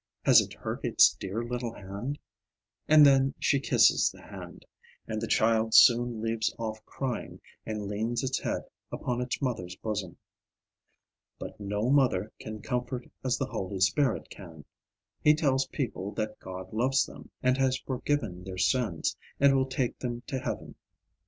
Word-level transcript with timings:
Has 0.25 0.41
it 0.41 0.53
hurt 0.55 0.83
its 0.83 1.13
dear 1.13 1.43
little 1.43 1.75
hand?" 1.75 2.17
and 2.87 3.05
then 3.05 3.35
she 3.39 3.59
kisses 3.59 4.09
the 4.09 4.23
hand, 4.23 4.65
and 5.07 5.21
the 5.21 5.27
child 5.27 5.75
soon 5.75 6.23
leaves 6.23 6.51
off 6.57 6.83
crying, 6.87 7.39
and 7.67 7.85
leans 7.87 8.23
its 8.23 8.39
head 8.39 8.63
upon 8.91 9.21
its 9.21 9.39
mother's 9.43 9.75
bosom. 9.75 10.17
But 11.37 11.59
no 11.59 11.91
mother 11.91 12.31
can 12.39 12.63
comfort 12.63 13.11
as 13.23 13.37
the 13.37 13.45
Holy 13.45 13.79
Spirit 13.79 14.27
can. 14.31 14.65
He 15.23 15.35
tells 15.35 15.67
people 15.67 16.13
that 16.13 16.39
God 16.39 16.73
loves 16.73 17.05
them, 17.05 17.29
and 17.43 17.55
has 17.59 17.77
forgiven 17.77 18.43
their 18.43 18.57
sins, 18.57 19.15
and 19.39 19.55
will 19.55 19.67
take 19.69 19.99
them 19.99 20.21
to 20.25 20.39
heaven. 20.39 20.73